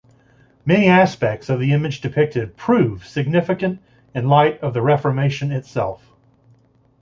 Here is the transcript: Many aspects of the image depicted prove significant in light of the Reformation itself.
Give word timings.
Many 0.65 0.87
aspects 0.87 1.47
of 1.47 1.59
the 1.59 1.73
image 1.73 2.01
depicted 2.01 2.57
prove 2.57 3.05
significant 3.05 3.81
in 4.15 4.27
light 4.29 4.59
of 4.61 4.73
the 4.73 4.81
Reformation 4.81 5.51
itself. 5.51 6.03